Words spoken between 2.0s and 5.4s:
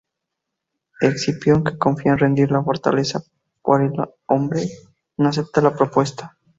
en rendir la fortaleza por el hambre, no